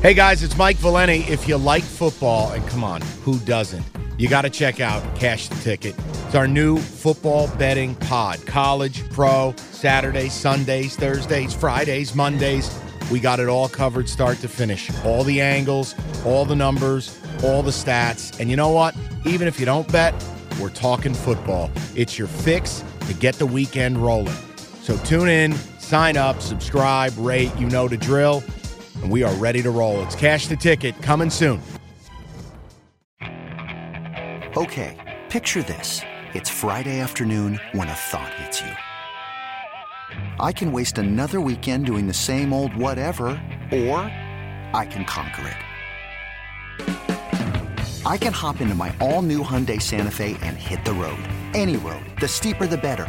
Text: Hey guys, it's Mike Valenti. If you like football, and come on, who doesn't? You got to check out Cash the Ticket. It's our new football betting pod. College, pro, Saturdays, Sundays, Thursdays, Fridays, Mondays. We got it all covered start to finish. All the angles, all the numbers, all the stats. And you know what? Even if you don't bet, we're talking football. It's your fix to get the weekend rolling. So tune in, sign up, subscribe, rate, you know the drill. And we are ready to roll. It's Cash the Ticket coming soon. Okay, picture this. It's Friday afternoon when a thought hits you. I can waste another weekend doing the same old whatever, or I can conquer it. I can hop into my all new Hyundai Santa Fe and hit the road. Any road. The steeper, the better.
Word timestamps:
Hey 0.00 0.14
guys, 0.14 0.42
it's 0.42 0.56
Mike 0.56 0.76
Valenti. 0.76 1.20
If 1.20 1.48
you 1.48 1.56
like 1.56 1.82
football, 1.82 2.52
and 2.52 2.66
come 2.68 2.84
on, 2.84 3.00
who 3.22 3.38
doesn't? 3.40 3.84
You 4.18 4.28
got 4.28 4.42
to 4.42 4.50
check 4.50 4.80
out 4.80 5.02
Cash 5.16 5.48
the 5.48 5.56
Ticket. 5.56 5.96
It's 6.26 6.34
our 6.34 6.46
new 6.46 6.78
football 6.78 7.48
betting 7.56 7.94
pod. 7.96 8.44
College, 8.46 9.08
pro, 9.10 9.54
Saturdays, 9.56 10.32
Sundays, 10.32 10.94
Thursdays, 10.94 11.54
Fridays, 11.54 12.14
Mondays. 12.14 12.70
We 13.10 13.18
got 13.18 13.40
it 13.40 13.48
all 13.48 13.68
covered 13.68 14.08
start 14.08 14.38
to 14.38 14.48
finish. 14.48 14.90
All 15.04 15.24
the 15.24 15.40
angles, 15.40 15.94
all 16.24 16.44
the 16.44 16.56
numbers, 16.56 17.18
all 17.42 17.62
the 17.62 17.70
stats. 17.70 18.38
And 18.38 18.50
you 18.50 18.56
know 18.56 18.70
what? 18.70 18.94
Even 19.26 19.48
if 19.48 19.58
you 19.58 19.66
don't 19.66 19.90
bet, 19.90 20.14
we're 20.60 20.70
talking 20.70 21.14
football. 21.14 21.70
It's 21.96 22.18
your 22.18 22.28
fix 22.28 22.84
to 23.06 23.14
get 23.14 23.34
the 23.36 23.46
weekend 23.46 23.98
rolling. 23.98 24.36
So 24.82 24.96
tune 24.98 25.28
in, 25.28 25.54
sign 25.94 26.16
up, 26.16 26.42
subscribe, 26.42 27.12
rate, 27.18 27.52
you 27.56 27.68
know 27.68 27.86
the 27.86 27.96
drill. 27.96 28.42
And 29.00 29.12
we 29.12 29.22
are 29.22 29.32
ready 29.34 29.62
to 29.62 29.70
roll. 29.70 30.02
It's 30.02 30.16
Cash 30.16 30.48
the 30.48 30.56
Ticket 30.56 31.00
coming 31.02 31.30
soon. 31.30 31.62
Okay, 34.56 34.96
picture 35.28 35.62
this. 35.62 36.00
It's 36.34 36.50
Friday 36.50 36.98
afternoon 36.98 37.60
when 37.74 37.88
a 37.88 37.94
thought 38.10 38.34
hits 38.34 38.60
you. 38.60 38.72
I 40.40 40.50
can 40.50 40.72
waste 40.72 40.98
another 40.98 41.40
weekend 41.40 41.86
doing 41.86 42.08
the 42.08 42.20
same 42.28 42.52
old 42.52 42.74
whatever, 42.74 43.26
or 43.70 43.98
I 44.80 44.88
can 44.90 45.04
conquer 45.04 45.46
it. 45.46 45.56
I 48.04 48.16
can 48.16 48.32
hop 48.32 48.60
into 48.60 48.74
my 48.74 48.92
all 49.00 49.22
new 49.22 49.44
Hyundai 49.44 49.80
Santa 49.80 50.10
Fe 50.10 50.36
and 50.42 50.56
hit 50.56 50.84
the 50.84 50.92
road. 50.92 51.22
Any 51.54 51.76
road. 51.76 52.04
The 52.20 52.26
steeper, 52.26 52.66
the 52.66 52.78
better. 52.78 53.08